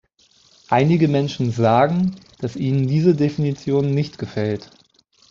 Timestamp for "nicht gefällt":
3.93-4.71